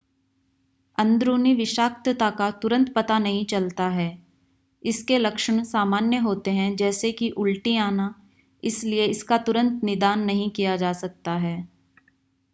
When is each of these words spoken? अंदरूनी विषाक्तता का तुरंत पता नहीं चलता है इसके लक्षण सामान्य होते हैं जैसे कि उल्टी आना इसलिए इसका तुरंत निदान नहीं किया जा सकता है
अंदरूनी 0.97 1.53
विषाक्तता 1.53 2.29
का 2.29 2.49
तुरंत 2.51 2.91
पता 2.93 3.17
नहीं 3.19 3.45
चलता 3.45 3.87
है 3.89 4.07
इसके 4.83 5.17
लक्षण 5.17 5.63
सामान्य 5.63 6.17
होते 6.19 6.51
हैं 6.51 6.75
जैसे 6.75 7.11
कि 7.11 7.29
उल्टी 7.37 7.75
आना 7.77 8.13
इसलिए 8.63 9.05
इसका 9.05 9.37
तुरंत 9.41 9.83
निदान 9.83 10.23
नहीं 10.23 10.49
किया 10.51 10.75
जा 10.75 10.93
सकता 10.93 11.33
है 11.37 11.55